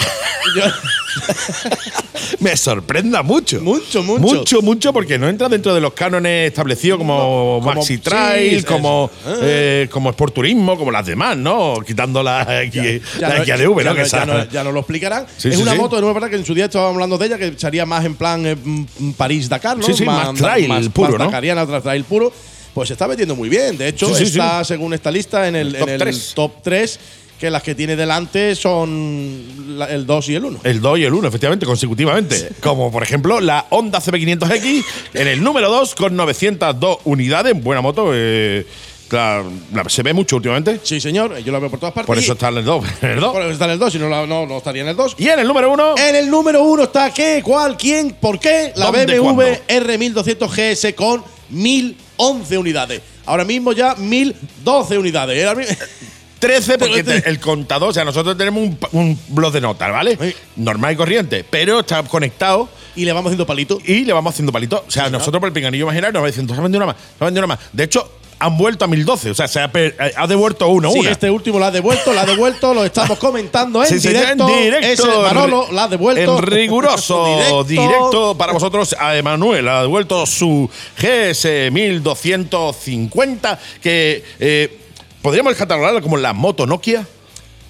[0.57, 0.63] Yo-
[2.41, 3.61] me sorprenda mucho.
[3.61, 4.21] Mucho, mucho.
[4.21, 8.65] Mucho, mucho, porque no entra dentro de los cánones establecidos como No, como- Maxi Trail,
[8.65, 9.35] como, Ah.
[9.43, 11.77] eh, como Sport Turismo, como las demás, ¿no?
[11.87, 13.95] Quitando la, X- Ya la no- XADV, ya ¿no?
[13.95, 15.27] Que ya esa- no- ya lo explicarán.
[15.37, 17.27] Sí, es sí, una moto, de nuevo, verdad que en su día estábamos hablando de
[17.27, 19.85] ella, que sería más en plan eh, mm, París-Dakar, ¿no?
[19.87, 21.25] Sí, sí, más trail puro, más ¿no?
[21.27, 22.33] dakariana, trail puro.
[22.75, 23.79] Pues se está metiendo muy bien.
[23.79, 26.33] De hecho, Sí, sí, está, según esta lista, en el, El top en el tres.
[26.35, 26.99] top 3,
[27.38, 30.61] que las que tiene delante son la- el 2 y el 1.
[30.64, 32.51] El 2 y el 1, efectivamente, consecutivamente.
[32.61, 37.61] Como por ejemplo la Honda CB500X en el número 2 con 902 unidades.
[37.62, 38.11] Buena moto.
[38.14, 38.66] eh,
[39.09, 40.81] claro, la- se ve mucho últimamente.
[40.83, 42.07] Sí, señor, yo la veo por todas partes.
[42.07, 42.85] Por eso está en el 2.
[43.03, 43.33] en el 2.
[43.33, 45.16] por eso está en el 2, si no, la- no, no estaría en el 2.
[45.18, 45.94] Y en el número 1.
[45.99, 47.42] En el número uno está ¿qué?
[47.44, 47.77] ¿Cuál?
[47.77, 48.12] ¿Quién?
[48.20, 48.73] ¿Por qué?
[48.77, 49.42] La ¿Dónde, BMW cuándo?
[49.68, 53.03] R1200 GS con 1011 unidades.
[53.27, 55.77] Ahora mismo ya 1012 unidades.
[56.45, 59.61] Ahora mi- 13 porque te- el contador, o sea, nosotros tenemos un, un blog de
[59.61, 60.17] notas, ¿vale?
[60.21, 60.35] Sí.
[60.57, 63.79] Normal y corriente, pero está conectado Y le vamos haciendo palito.
[63.85, 64.83] y le vamos haciendo palitos.
[64.87, 66.97] O sea, nosotros por el pinganillo imaginario nos va diciendo, se ha vendido una más,
[67.19, 67.65] se ha vendido una más.
[67.73, 70.99] De hecho, han vuelto a 1012, o sea, se ha, eh, ha devuelto uno Sí,
[70.99, 71.11] una.
[71.13, 74.49] este último lo ha devuelto, lo ha devuelto, lo estamos comentando en Sí, directo.
[74.49, 74.87] en directo.
[74.89, 76.39] Ese Manolo lo ha devuelto.
[76.39, 77.65] En riguroso Directo.
[77.65, 78.37] directo.
[78.37, 78.95] para vosotros.
[78.99, 80.69] A Emanuel ha devuelto su
[81.01, 84.79] GS 1250, que eh,
[85.25, 87.07] podríamos catalogarla como la moto Nokia.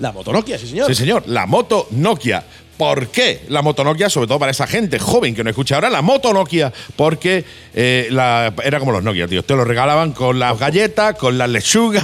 [0.00, 0.88] La moto Nokia, sí, señor.
[0.88, 2.42] Sí, señor, la moto Nokia.
[2.76, 4.10] ¿Por qué la moto Nokia?
[4.10, 8.08] Sobre todo para esa gente joven que no escucha ahora, la moto Nokia, porque eh,
[8.10, 9.44] la- era como los Nokia, tío.
[9.44, 12.02] Te lo regalaban con las galletas, con las lechugas.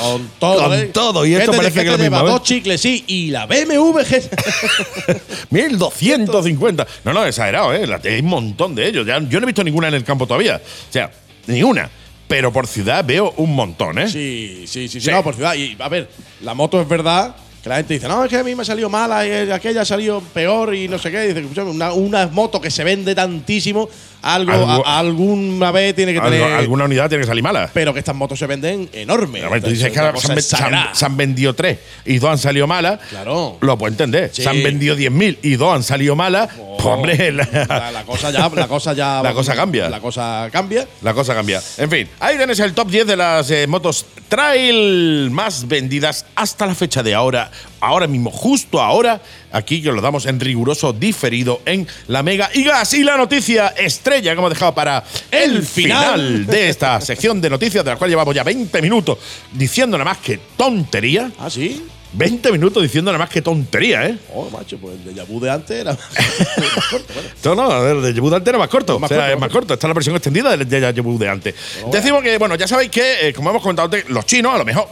[0.00, 0.62] Con todo.
[0.68, 0.84] Con ¿eh?
[0.92, 2.28] todo, y ¿Qué esto te- parece que es lo mismo, lleva?
[2.28, 2.32] ¿eh?
[2.32, 3.02] Dos chicles, sí.
[3.08, 3.98] Y la BMW.
[3.98, 6.86] G- 1250.
[7.04, 7.84] No, no, exagerado, ¿eh?
[7.88, 9.04] La- Hay un montón de ellos.
[9.04, 10.62] Ya- yo no he visto ninguna en el campo todavía.
[10.64, 11.10] O sea,
[11.48, 11.90] ni una.
[12.30, 14.08] Pero por ciudad veo un montón, ¿eh?
[14.08, 15.10] Sí, sí, sí, sí.
[15.10, 15.52] No, por ciudad.
[15.56, 16.08] Y a ver,
[16.42, 17.34] la moto es verdad.
[17.60, 19.82] Que la gente dice, no, es que a mí me ha salido mala y aquella
[19.82, 21.26] ha salido peor y no sé qué.
[21.26, 23.88] Dice, escúchame, una, una moto que se vende tantísimo,
[24.22, 26.52] algo, Algo- a- alguna vez tiene que Algo- tener.
[26.52, 27.70] alguna unidad tiene que salir mala.
[27.72, 29.48] Pero que estas motos se venden enormes.
[29.50, 30.94] Ver, tú dices que se han, ven- se han- exagerada.
[30.94, 33.00] se han vendido tres y dos han salido malas.
[33.10, 33.58] Claro.
[33.60, 34.30] Lo puedo entender.
[34.32, 34.42] Sí.
[34.42, 36.48] Se han vendido 10.000 y dos han salido malas.
[36.54, 39.22] Pues, hombre, la, La, la cosa ya, la cosa ya.
[39.22, 39.88] La cosa cambia.
[39.90, 40.86] La cosa cambia.
[41.02, 41.62] la cosa cambia.
[41.78, 46.66] En fin, ahí tenés el top 10 de las eh, motos trail más vendidas hasta
[46.66, 47.50] la fecha de ahora.
[47.80, 49.20] Ahora mismo, justo ahora,
[49.52, 52.94] aquí que lo damos en riguroso diferido en la Mega y Gas.
[52.94, 56.46] Y la noticia estrella que hemos dejado para el, final.
[56.46, 59.18] de esta sección de noticias, de la cual llevamos ya 20 minutos
[59.52, 61.30] diciendo nada más que tontería.
[61.38, 61.82] Ah, sí.
[62.12, 64.18] 20 minutos diciendo nada más que tontería, ¿eh?
[64.34, 67.14] Oh, macho, pues el de Yabu de antes era más corto.
[67.14, 67.28] Bueno.
[67.44, 68.98] No, no, el de de antes era más corto.
[68.98, 69.74] Más o sea, corto, es más más corto.
[69.74, 71.54] Esta es la versión extendida del de de antes.
[71.92, 74.64] Decimos que, bueno, ya sabéis que, eh, como hemos comentado antes, los chinos, a lo
[74.64, 74.88] mejor,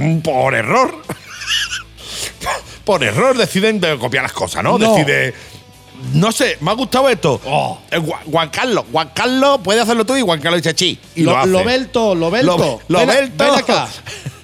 [0.00, 1.02] mm, por error,
[2.84, 4.78] por error deciden de copiar las cosas, ¿no?
[4.78, 4.94] No.
[4.94, 5.34] Decide.
[6.14, 7.40] No sé, me ha gustado esto.
[7.46, 7.78] Oh.
[7.90, 10.98] Eh, Juan Carlos, Juan Carlos puede hacerlo tú y Juan Carlos dice sí.
[11.14, 11.48] Y lo, lo, hace.
[11.50, 12.80] lo belto, lo belto.
[12.88, 13.32] Lo- lo ven.
[13.38, 13.88] Ven acá.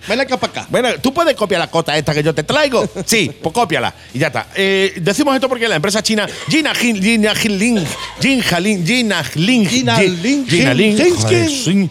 [0.06, 0.66] Ven acá para acá.
[0.70, 2.88] Bueno, ¿tú puedes copiar la cota esta que yo te traigo?
[3.04, 3.92] Sí, pues cópiala.
[4.14, 4.46] Y ya está.
[4.54, 7.84] Eh, decimos esto porque la empresa china Jina Jin, Jina Ling,
[8.20, 11.90] Jina Ling, Jina Ling, Jin- Ling, Jin- Ling,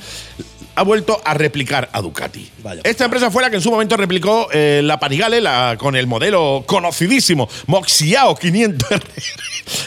[0.78, 2.50] Ha vuelto a replicar a Ducati.
[2.63, 2.82] Vaya.
[2.84, 6.06] Esta empresa fue la que en su momento replicó eh, la Panigale la, con el
[6.06, 8.88] modelo conocidísimo Moxiao 500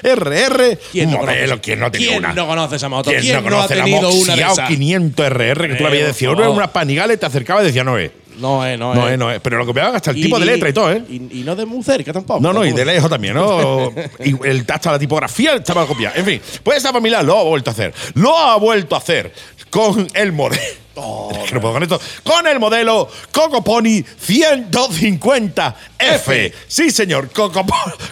[0.03, 0.79] RR.
[0.93, 1.61] ¿Quién no modelo?
[1.61, 2.33] ¿quién no tenía ¿Quién una?
[2.33, 3.11] no conoce esa moto?
[3.11, 4.69] ¿Quién, ¿Quién no no ha conoce la tenido una de Moxiao esas?
[4.69, 5.69] 500 RR?
[5.69, 8.11] Que tú la Eh, veías decir, una Panigale, te acercaba y decía, no es.
[8.41, 8.99] No es, no es.
[8.99, 9.41] No es, no es.
[9.41, 11.03] Pero lo copiaban hasta el Y- tipo de letra y todo, ¿eh?
[11.09, 12.41] Y, y no de muy cerca tampoco.
[12.41, 13.93] No, no, y de lejos también, ¿no?
[14.25, 16.17] y el, hasta la tipografía estaba copiada.
[16.17, 17.93] En fin, pues esta familia lo ha vuelto a hacer.
[18.15, 19.33] Lo ha vuelto a hacer
[19.71, 20.63] con el modelo.
[20.95, 22.01] Es que no puedo con esto.
[22.25, 26.53] Con el modelo Coco Pony 150F.
[26.67, 27.65] Sí, señor, Coco,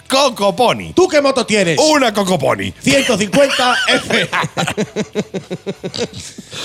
[0.07, 0.93] Coco Pony.
[0.95, 1.77] ¿Tú qué moto tienes?
[1.79, 2.71] Una Coco Pony.
[2.81, 4.29] 150 F.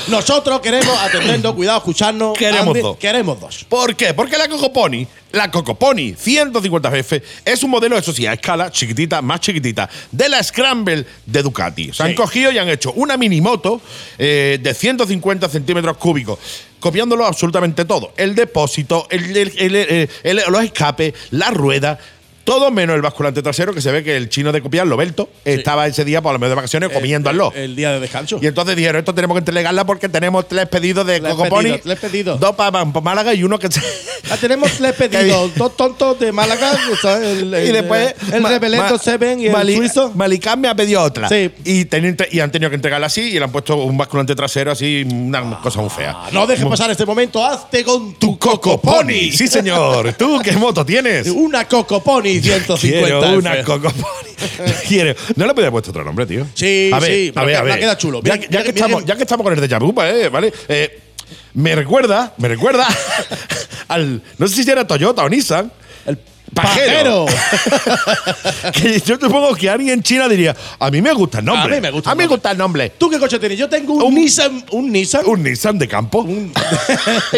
[0.09, 2.39] Nosotros queremos atendernos, cuidado, escucharnos.
[2.39, 2.97] Queremos Andy, dos.
[2.97, 3.65] Queremos dos.
[3.69, 4.15] ¿Por qué?
[4.15, 8.71] Porque la Coco Pony, la Coco Pony 150F, es un modelo, eso sí, a escala
[8.71, 11.93] chiquitita, más chiquitita, de la Scramble de Ducati.
[11.93, 13.81] Se han cogido y han hecho una mini moto
[14.19, 16.39] eh, de 150 centímetros cúbicos,
[16.81, 18.13] copiándolo absolutamente todo.
[18.17, 21.99] El depósito, el, el- el- el- el- los escapes, la rueda.
[22.45, 25.51] Todo menos el basculante trasero, que se ve que el chino de copiar, Loberto, sí.
[25.51, 28.39] estaba ese día, por lo menos de vacaciones, comiendo al el, el día de descanso.
[28.41, 31.79] Y entonces dijeron, esto tenemos que entregarla porque tenemos tres pedidos de Cocoponi.
[31.79, 32.39] Tres pedidos.
[32.39, 33.69] Dos para, Málaga y uno que.
[34.31, 35.55] Ah, tenemos tres pedidos.
[35.55, 36.73] dos tontos de Málaga.
[37.37, 38.15] Y después.
[38.33, 40.13] El ma, Seven y Mali, el suizo.
[40.15, 41.29] Malicán me ha pedido otra.
[41.29, 41.51] Sí.
[41.63, 44.73] Y, ten, y han tenido que entregarla así y le han puesto un basculante trasero
[44.73, 46.17] así, una ah, cosa muy fea.
[46.33, 49.31] No dejes pasar este momento, hazte con tu Cocoponi.
[49.31, 50.15] Sí, señor.
[50.15, 51.27] ¿Tú qué moto tienes?
[51.29, 52.34] Una Cocoponi.
[52.43, 54.35] 650 Quiero una Coco Pony.
[54.59, 54.75] Eh.
[54.87, 55.15] Quiero.
[55.37, 56.47] No le podía puesto otro nombre, tío.
[56.55, 57.33] Sí, a ver, sí.
[57.35, 58.21] A ver, a queda chulo.
[58.23, 60.29] Ya, que estamos, ya, que estamos, con el de pues, Yabupa, ¿eh?
[60.29, 60.53] ¿Vale?
[60.69, 61.01] Eh,
[61.55, 62.87] me recuerda, me recuerda
[63.89, 64.23] al.
[64.39, 65.73] No sé si era Toyota o Nissan.
[66.07, 66.19] El
[66.53, 67.27] Pajero.
[67.27, 68.73] Pajero.
[68.73, 71.73] que yo supongo que alguien en China diría, a mí me gusta el nombre.
[71.73, 72.93] A mí me gusta, a mí me gusta el nombre.
[72.97, 73.59] ¿Tú qué coche tienes?
[73.59, 74.65] Yo tengo un, Nissan.
[74.71, 75.27] ¿Un Nissan?
[75.27, 76.21] Un Nissan de campo.
[76.21, 76.53] Un...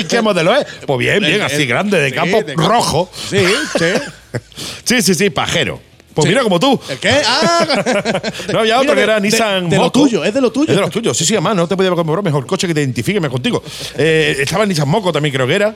[0.09, 0.67] ¿Qué modelo es?
[0.87, 2.69] Pues bien, bien, así grande, de campo, de campo.
[2.69, 3.11] rojo.
[3.31, 3.45] Sí,
[3.79, 3.85] sí.
[4.85, 5.81] Sí, sí, sí, pajero.
[6.14, 6.29] Pues Sí.
[6.31, 6.81] mira como tú.
[6.88, 7.11] ¿El qué?
[7.27, 7.66] Ah,
[8.53, 10.51] No, había otro Mira, que era de- Nissan De, de lo tuyo, es de lo
[10.51, 10.70] tuyo.
[10.70, 12.81] Es de los tuyos, sí, sí, además, no te podía comprar mejor coche que te
[12.81, 13.62] identifique más contigo.
[13.99, 15.75] Eh, estaba Nissan Moco también, creo que era.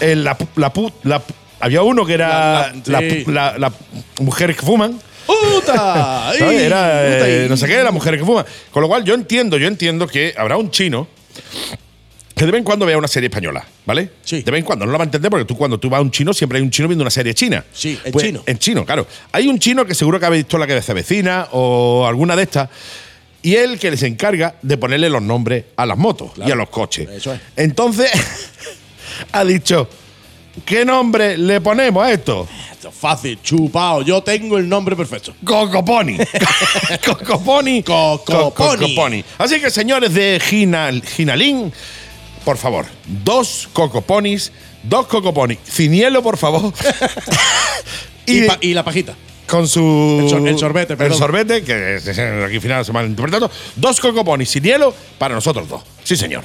[0.00, 0.72] El- la, la,
[1.04, 1.22] la
[1.60, 3.72] había uno que era La- la, la- la
[4.20, 4.98] mujeres que fuman.
[5.26, 6.32] ¡Puta!
[6.40, 8.44] Era eh, no sé qué, las mujeres que fuman.
[8.72, 11.06] Con lo cual, yo entiendo, yo entiendo que habrá un chino
[12.40, 14.12] que de vez en cuando vea una serie española, ¿vale?
[14.24, 14.40] Sí.
[14.40, 16.00] De vez en cuando, no lo va a entender porque tú cuando tú vas a
[16.00, 17.62] un chino siempre hay un chino viendo una serie china.
[17.70, 18.42] Sí, en Pues, chino.
[18.46, 19.06] En chino, claro.
[19.30, 22.70] Hay un chino que seguro que ha visto la cabeza vecina o alguna de estas.
[23.42, 26.70] Y él que les encarga de ponerle los nombres a las motos y a los
[26.70, 27.10] coches.
[27.10, 27.40] Eso es.
[27.56, 28.10] Entonces,
[29.32, 29.86] ha dicho,
[30.64, 32.48] ¿qué nombre le ponemos a esto?
[32.72, 34.00] Esto es fácil, chupao.
[34.00, 35.34] Yo tengo el nombre perfecto.
[35.44, 36.16] Cocoponi.
[37.04, 37.82] Cocoponi.
[37.82, 39.22] Cocoponi.
[39.36, 41.70] Así que, señores de Ginal, Ginalín,
[42.44, 45.58] por favor, dos cocoponis, dos cocoponis.
[45.64, 46.72] Cinielo, por favor.
[48.26, 49.14] Y, pa- y la pajita.
[49.48, 50.20] con su.
[50.22, 51.18] El sor- el sorbete, El perdón.
[51.18, 53.50] sorbete, que es- aquí al final se mal interpretando.
[53.74, 55.82] Dos cocoponis sin hielo para nosotros dos.
[56.04, 56.44] Sí, señor.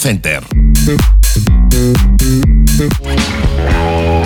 [0.00, 0.42] Center.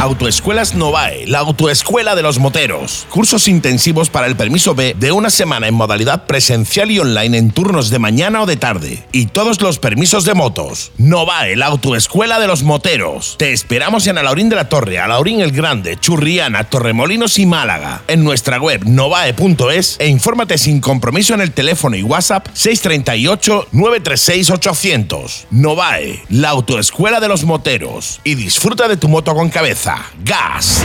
[0.00, 3.06] Autoescuelas Novae, la autoescuela de los moteros.
[3.08, 7.50] Cursos intensivos para el permiso B de una semana en modalidad presencial y online en
[7.50, 9.02] turnos de mañana o de tarde.
[9.12, 10.92] Y todos los permisos de motos.
[10.98, 13.36] Novae, la autoescuela de los moteros.
[13.38, 18.02] Te esperamos en Alaurín de la Torre, Alaurín el Grande, Churriana, Torremolinos y Málaga.
[18.06, 24.50] En nuestra web novae.es e infórmate sin compromiso en el teléfono y WhatsApp 638 936
[24.50, 25.46] 800.
[25.64, 28.20] Novae, la autoescuela de los moteros.
[28.22, 29.96] Y disfruta de tu moto con cabeza.
[30.22, 30.84] Gas.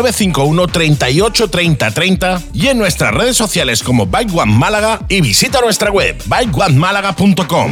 [0.01, 5.61] 951 38 30 30 y en nuestras redes sociales como Bike One Málaga y visita
[5.61, 7.71] nuestra web bikeonemálaga.com.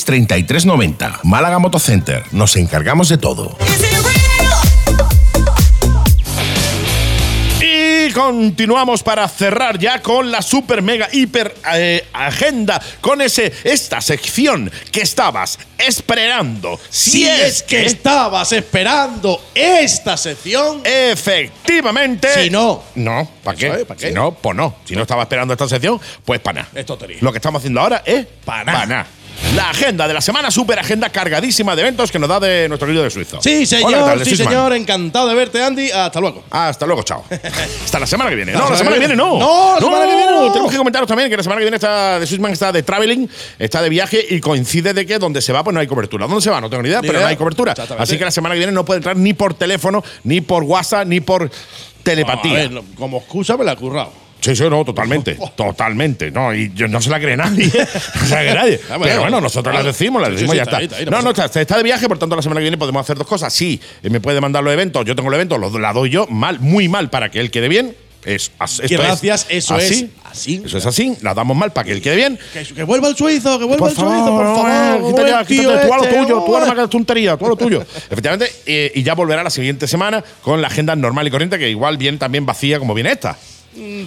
[0.00, 1.20] 33 90.
[1.24, 2.24] Málaga Motocenter.
[2.32, 3.56] Nos encargamos de todo.
[7.60, 14.00] Y continuamos para cerrar ya con la super mega hiper eh, agenda con ese esta
[14.00, 16.80] sección que estabas esperando.
[16.90, 22.28] Si es que estabas esperando esta sección, efectivamente.
[22.42, 22.82] Si no.
[22.96, 23.68] no, ¿para qué?
[23.68, 24.08] Es, ¿pa' qué?
[24.08, 24.76] Si no, pues no.
[24.84, 26.72] Si no estaba esperando esta sección, pues para nada.
[26.74, 27.18] Es tontería.
[27.20, 29.06] Lo que estamos haciendo ahora es Pa' pa' nada.
[29.54, 32.86] La agenda de la semana, super agenda cargadísima de eventos que nos da de nuestro
[32.86, 33.38] querido de Suizo.
[33.42, 35.90] sí, señor, sí, señor, encantado de verte, Andy.
[35.90, 36.42] Hasta luego.
[36.50, 37.22] Hasta luego, chao.
[37.84, 38.52] Hasta la semana que viene.
[38.52, 39.38] No, la semana que viene no.
[39.38, 40.52] No, la semana que viene no.
[40.52, 43.28] Tenemos que comentaros también que la semana que viene está de Swissman está de traveling,
[43.58, 46.26] está de viaje y coincide de que donde se va pues no hay cobertura.
[46.26, 46.58] ¿Dónde se va?
[46.58, 47.26] No tengo ni idea, Ni pero idea.
[47.26, 47.74] no hay cobertura.
[47.98, 51.06] Así que la semana que viene no puede entrar ni por teléfono, ni por WhatsApp,
[51.06, 51.50] ni por A
[52.02, 52.54] telepatía.
[52.54, 54.21] ver, no, como excusa me la he currado.
[54.42, 55.38] Sí, sí, no, totalmente.
[55.56, 56.30] Totalmente.
[56.32, 57.66] No, y yo, no se la cree nadie.
[58.20, 58.80] no se la cree nadie.
[58.90, 59.40] Ah, Pero bueno, bueno.
[59.40, 59.92] nosotros la Claro.
[59.92, 60.76] decimos, la decimos sí, y ya está está.
[60.78, 62.76] ahí, está ahí, no no, está, está de viaje, por tanto, la semana que viene
[62.76, 63.52] podemos hacer dos cosas.
[63.52, 66.26] Sí, eh, me puede mandar los eventos, yo tengo el evento, lo- la doy yo,
[66.26, 67.94] mal, muy mal para que él quede bien.
[68.24, 68.52] Es,
[68.88, 70.62] Gracias, es eso es así.
[70.64, 72.38] Eso es así, la damos mal para que él quede bien.
[72.52, 75.44] Que, que vuelva el suizo, que vuelva Por el suizo, por favor, eh, quita ya,
[75.44, 77.80] quítate tú a lo este, tuyo, tú a la tontería, tú a lo tuyo.
[77.82, 81.68] Efectivamente, eh, y ya volverá la siguiente semana con la agenda normal y corriente, que
[81.68, 83.36] igual viene también vacía como viene esta.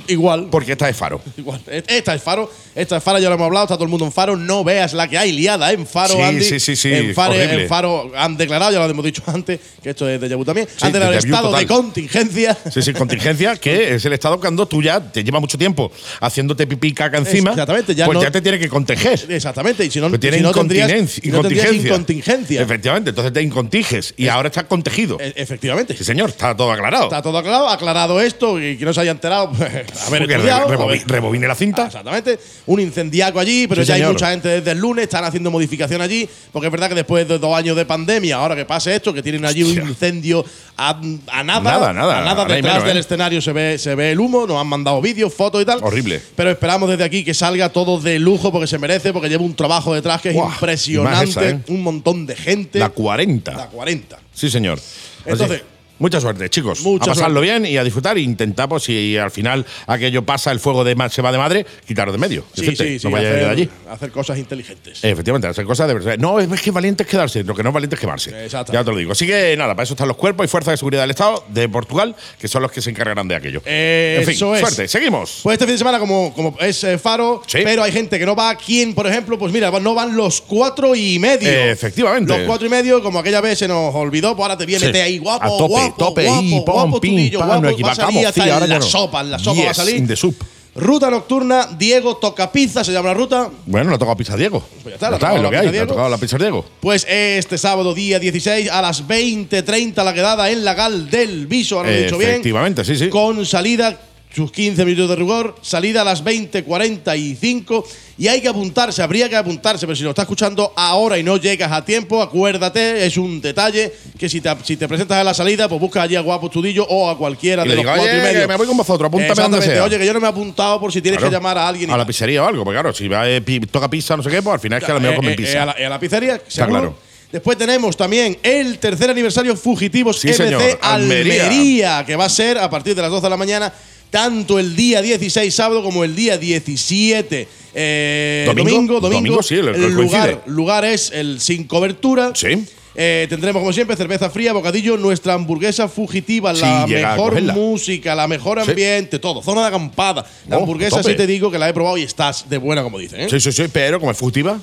[0.08, 0.48] Igual.
[0.52, 1.22] Porque esta es Faro.
[1.38, 1.62] Igual.
[1.68, 2.52] Esta es Faro.
[2.76, 4.36] Esta es Faro, ya lo hemos hablado, está todo el mundo en Faro.
[4.36, 6.44] No veas la que hay liada en Faro, Sí, Andy.
[6.44, 9.90] sí, sí, sí, En Faro, en Faro han declarado, ya lo hemos dicho antes, que
[9.92, 10.68] esto es de Yabu también.
[10.68, 12.58] Sí, han declarado vu estado de contingencia.
[12.72, 16.68] Sí, sí, contingencia, que es el estado cuando tú ya te lleva mucho tiempo haciéndote
[16.68, 17.52] pipí caca encima.
[17.52, 19.26] Exactamente, ya pues no- ya te tiene que conteger.
[19.30, 19.86] Exactamente.
[19.86, 21.24] Y si no, Pues tiene si no tendrías, incontinencia.
[21.24, 21.92] si no tendrías incontingencia.
[21.96, 22.62] incontingencia.
[22.62, 24.14] Efectivamente, entonces te incontiges.
[24.18, 25.18] Y ahora está contegido.
[25.20, 25.96] E- Efectivamente.
[25.98, 27.06] Sí, señor, está todo aclarado.
[27.06, 30.68] Está todo aclarado, aclarado esto y que no se haya enterado, estudiado.
[30.68, 31.86] re- rebobi- haber- rebobine la cinta.
[31.88, 32.40] Exactamente.
[32.68, 36.02] Un incendiaco allí, pero Sí, ya hay mucha gente desde el lunes, están haciendo modificación
[36.02, 39.14] allí, porque es verdad que después de dos años de pandemia, ahora que pase esto,
[39.14, 39.84] que tienen allí Hostia.
[39.84, 40.46] un incendio
[40.78, 40.90] a,
[41.28, 43.00] a nada, Nada, nada, a nada detrás menos, del ¿eh?
[43.00, 45.80] escenario se ve, se ve el humo, nos han mandado vídeos, fotos y tal.
[45.82, 46.22] Horrible.
[46.36, 49.56] Pero esperamos desde aquí que salga todo de lujo, porque se merece, porque lleva un
[49.56, 51.60] trabajo detrás que es impresionante, esa, ¿eh?
[51.68, 52.80] un montón de gente.
[52.80, 53.52] La 40.
[53.54, 54.18] La 40.
[54.34, 54.80] Sí, señor.
[55.26, 56.82] Entonces- Así, mucha suerte, chicos.
[56.82, 57.60] Mucha a pasarlo suerte.
[57.60, 58.18] bien y a disfrutar.
[58.18, 62.18] Intentamos, si al final aquello pasa, el fuego de se va de madre, quitaros de
[62.18, 62.44] medio.
[62.54, 63.08] Sí, Decirte, sí, sí.
[63.10, 63.70] no hacer, de allí.
[63.90, 65.04] hacer cosas inteligentes.
[65.04, 66.18] Efectivamente, hacer cosas de verdad.
[66.18, 67.44] No, es que valiente es quedarse.
[67.44, 68.30] Lo que no es valiente es quemarse.
[68.46, 68.74] Exactamente.
[68.74, 69.12] Ya te lo digo.
[69.12, 71.68] Así que nada, para eso están los cuerpos y fuerzas de seguridad del Estado de
[71.70, 73.62] Portugal, que son los que se encargarán de aquello.
[73.66, 74.62] Eh, en fin, eso es.
[74.62, 74.88] suerte.
[74.88, 75.40] Seguimos.
[75.44, 77.60] Pues este fin de semana, como, como es eh, Faro, Sí.
[77.64, 78.56] pero hay gente que no va.
[78.56, 79.38] ¿Quién, por ejemplo?
[79.38, 81.48] Pues mira, no van los cuatro y medio.
[81.50, 82.36] Eh, efectivamente.
[82.38, 84.98] Los cuatro y medio, como aquella vez se nos olvidó, pues ahora te viene Sí.
[85.00, 87.92] ahí guapo, tope, guapo, tope, guapo, y pom, guapo, pim, Tudillo, pam, guapo, nos va
[87.92, 88.86] a salir hasta sí, ahora en la no.
[88.86, 89.96] sopa, en la sopa va a Yes, salir.
[89.98, 90.36] in the soup.
[90.78, 93.50] Ruta nocturna, Diego toca pizza, se llama la ruta.
[93.66, 94.62] Bueno, lo toca pizza Diego.
[94.84, 95.88] Pues ya está, le Ya ha tocado es lo la que hay.
[95.88, 96.66] tocado la pizza Diego.
[96.82, 101.78] Pues este sábado, día 16, a las 20.30 la quedada en la Gal del Viso,
[101.78, 102.32] ahora lo he dicho bien.
[102.32, 103.08] Efectivamente, sí, sí.
[103.08, 103.98] Con salida,
[104.36, 107.86] sus 15 minutos de rigor, salida a las 20.45
[108.18, 111.38] y hay que apuntarse, habría que apuntarse, pero si lo estás escuchando ahora y no
[111.38, 115.34] llegas a tiempo, acuérdate, es un detalle que si te, si te presentas a la
[115.34, 118.22] salida, pues busca allí a Guapo Tudillo o a cualquiera de los digo, cuatro y
[118.22, 118.42] medio.
[118.42, 119.84] que me voy con vosotros, apúntame donde sea.
[119.84, 121.32] Oye, que yo no me he apuntado por si tienes Claro.
[121.32, 121.90] que llamar a alguien.
[121.92, 124.42] A la pizzería o algo, porque claro, si va, eh, toca pizza, no sé qué,
[124.42, 125.54] pues al final es que a lo mejor Eh, comen eh, pizza.
[125.54, 126.80] eh, a, la, a la pizzería, seguro.
[126.80, 126.98] claro.
[127.32, 130.78] Después tenemos también el tercer aniversario Fugitivos Sí, MC.
[130.82, 132.04] Almería.
[132.06, 133.74] que va a ser a partir de las 12 de la mañana,
[134.10, 138.70] tanto el día 16 sábado como el día 17 eh, ¿Domingo?
[138.70, 139.00] domingo.
[139.02, 142.32] Domingo, Domingo, sí, el- lugar, lugar es el sin cobertura.
[142.34, 142.66] Sí.
[142.98, 148.26] Eh, tendremos, como siempre, cerveza fría, bocadillo, nuestra hamburguesa fugitiva, Sí, la mejor música, la
[148.30, 148.70] mejor Sí.
[148.72, 149.44] ambiente, todo.
[149.44, 150.26] Zona de acampada.
[150.48, 151.12] La Oh, hamburguesa tope.
[151.12, 153.20] sí te digo que la he probado y estás de buena, como dicen.
[153.20, 153.28] ¿eh?
[153.30, 154.58] Sí, sí, sí, pero como es fugitiva,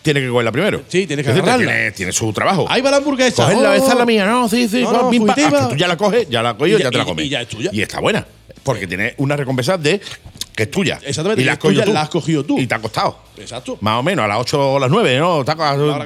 [0.00, 0.80] tiene que cogerla primero.
[0.88, 1.70] Sí, tienes que decir, agarrarla.
[1.72, 2.64] Tiene, tiene su trabajo.
[2.70, 3.42] Ahí va la hamburguesa.
[3.44, 3.74] Cogerla, Oh.
[3.74, 5.10] esa es la mía, no, sí, sí, No, no.
[5.36, 7.26] Ah, tú ya la coges, ya la coges Y ya- ya te la y- comes.
[7.26, 7.68] y ya es tuya.
[7.70, 8.26] Y está buena,
[8.62, 10.00] porque tiene una recompensa de
[10.54, 11.00] que es tuya.
[11.04, 12.58] Exactamente, Y la has tuya, la has cogido tú.
[12.60, 13.18] Y te ha costado.
[13.36, 13.76] Exacto.
[13.80, 15.44] Más o menos, a las 8 o las 9, ¿no?
[15.44, 15.54] Te ha,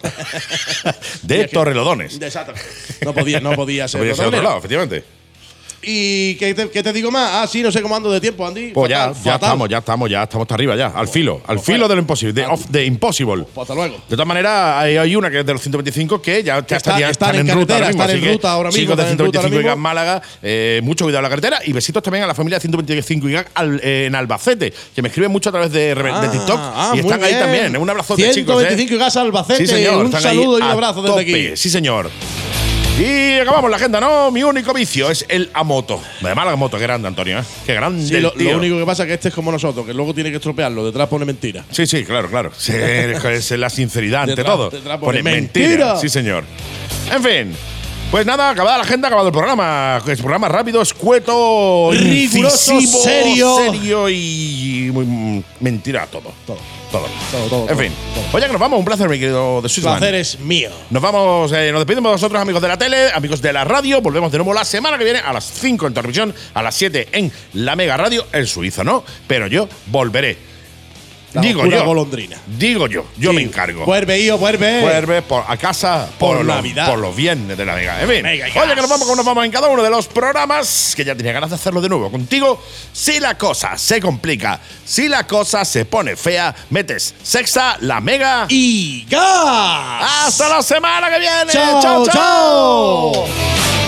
[1.23, 2.19] De Torrelodones.
[2.19, 2.65] Exactamente.
[3.03, 3.99] No podía, no podía ser.
[3.99, 5.03] Podría de ser otro lado, efectivamente.
[5.81, 7.29] ¿Y qué te, qué te digo más?
[7.33, 8.69] Ah, sí, no sé cómo ando de tiempo, Andy.
[8.73, 10.87] Pues ya, Fatal, ya estamos, ya estamos, ya estamos hasta arriba, ya.
[10.87, 11.87] Al filo, al Pues filo fuera.
[11.89, 13.43] de lo imposible, de, of the impossible.
[13.53, 13.95] Pues hasta luego.
[13.95, 16.75] De todas maneras, hay, hay una que es de los 125 que ya, ya Está-
[16.77, 19.13] estaría- están en ruta ahora mismo, están en que ruta ahora mismo, Chicos de están
[19.19, 21.59] en ruta 125 y ahora GAG Málaga, eh, mucho cuidado en la carretera.
[21.65, 25.01] Y besitos también a la familia de 125 y GAG al- eh, en Albacete, que
[25.01, 26.59] me escriben mucho a través de, re- de TikTok.
[26.59, 27.39] Ah, y están ahí bien.
[27.43, 27.77] también.
[27.77, 28.55] Un abrazote, chicos.
[28.57, 29.59] 125 y gas Albacete.
[29.65, 29.97] Sí, señor.
[29.99, 31.55] Un están saludo y un abrazo desde aquí.
[31.57, 32.09] Sí, señor.
[32.99, 34.31] Y acabamos la agenda, ¿no?
[34.31, 36.01] Mi único vicio es el a moto.
[36.21, 37.43] De Málaga moto, qué grande, Antonio, ¿eh?
[37.65, 38.03] Qué grande.
[38.07, 38.51] Sí, el lo, tío.
[38.53, 40.83] lo único que pasa es que este es como nosotros, que luego tiene que estropearlo.
[40.83, 41.63] Detrás pone mentira.
[41.69, 42.51] Sí, sí, claro, claro.
[42.57, 44.69] Es la sinceridad ante Detrás- todo.
[44.71, 45.67] detrás Pone pone mentira.
[45.67, 45.97] mentira.
[45.97, 46.43] Sí, señor.
[47.13, 47.55] En fin.
[48.11, 50.01] Pues nada, acabada la agenda, acabado el programa.
[50.07, 53.57] Es programa rápido, escueto, Riguroso, serio.
[53.57, 56.31] serio y muy mm, mentira todo.
[56.45, 56.57] Todo.
[56.89, 57.05] Todo.
[57.33, 57.91] Todo, todo, en fin.
[58.31, 58.79] Oye, que nos vamos.
[58.79, 59.97] Un placer, mi querido de El Swissman.
[59.97, 60.69] placer es mío.
[60.89, 63.99] Nos vamos, eh, nos despedimos de vosotros, amigos de la tele, amigos de la radio.
[63.99, 67.09] Volvemos de nuevo la semana que viene a las 5 en televisión, a las 7
[67.11, 69.03] en la Mega Radio, el suizo, ¿no?
[69.27, 70.37] Pero yo volveré.
[71.33, 71.83] La digo yo.
[71.83, 72.37] golondrina.
[72.47, 73.35] Digo yo, yo Sí.
[73.35, 73.85] me encargo.
[73.85, 74.81] Vuelve, hijo, vuelve.
[74.81, 76.89] Vuelve por, a casa Por por, los- Navidad.
[76.89, 78.01] por los viernes de la Mega.
[78.01, 78.43] En fin, oye,
[78.75, 81.49] que nos vamos nos vamos en cada uno de los programas, que ya tenía ganas
[81.49, 82.63] de hacerlo de nuevo contigo.
[82.93, 88.45] Si la cosa se complica, si la cosa se pone fea, metes sexa, la Mega.
[88.49, 90.27] Y gas.
[90.27, 91.51] ¡Hasta la semana que viene!
[91.51, 93.11] Chao, ¡Chao, chao!
[93.13, 93.86] chao.